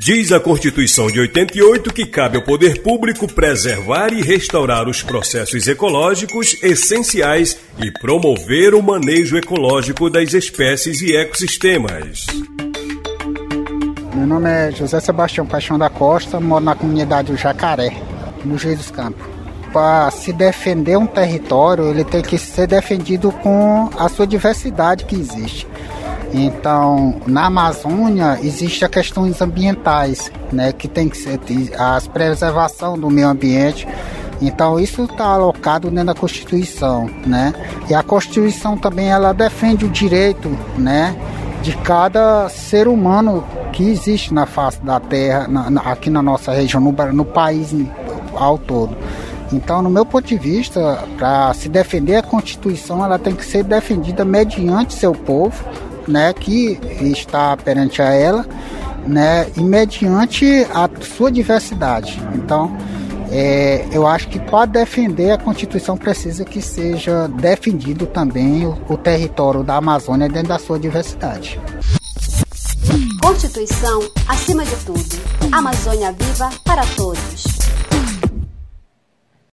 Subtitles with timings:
[0.00, 5.66] Diz a Constituição de 88 que cabe ao poder público preservar e restaurar os processos
[5.66, 12.26] ecológicos essenciais e promover o manejo ecológico das espécies e ecossistemas.
[14.14, 17.92] Meu nome é José Sebastião Paixão da Costa, moro na comunidade do Jacaré,
[18.44, 19.26] no Juiz dos Campos.
[19.72, 25.16] Para se defender um território, ele tem que ser defendido com a sua diversidade que
[25.16, 25.66] existe.
[26.32, 31.40] Então, na Amazônia existem as questões ambientais, né, que tem que ser
[31.78, 33.88] a preservação do meio ambiente.
[34.40, 37.52] Então, isso está alocado dentro da Constituição, né?
[37.90, 41.16] E a Constituição também ela defende o direito, né,
[41.62, 46.52] de cada ser humano que existe na face da Terra, na, na, aqui na nossa
[46.52, 47.74] região, no, no país
[48.34, 48.96] ao todo.
[49.52, 53.64] Então, no meu ponto de vista, para se defender a Constituição, ela tem que ser
[53.64, 55.64] defendida mediante seu povo,
[56.08, 58.46] né, que está perante a ela,
[59.06, 62.20] né, e mediante a sua diversidade.
[62.34, 62.76] Então,
[63.30, 68.96] é, eu acho que para defender a Constituição precisa que seja defendido também o, o
[68.96, 71.60] território da Amazônia dentro da sua diversidade.
[73.22, 75.04] Constituição acima de tudo.
[75.52, 77.44] Amazônia viva para todos.